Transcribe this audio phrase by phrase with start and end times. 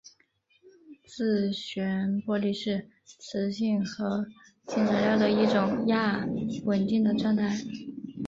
[1.05, 4.25] 自旋玻璃是磁性合
[4.65, 6.25] 金材料的一种亚
[6.65, 7.55] 稳定的状态。